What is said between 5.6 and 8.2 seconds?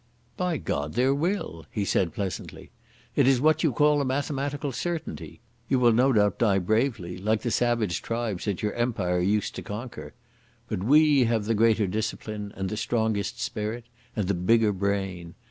You will no doubt die bravely, like the savage